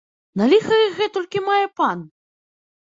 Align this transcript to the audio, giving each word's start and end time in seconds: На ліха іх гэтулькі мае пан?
На 0.41 0.47
ліха 0.53 0.79
іх 0.85 0.97
гэтулькі 1.03 1.45
мае 1.51 1.63
пан? 1.81 2.05